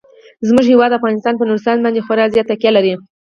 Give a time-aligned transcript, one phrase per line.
[0.47, 2.93] زموږ هیواد افغانستان په نورستان باندې خورا زیاته تکیه لري.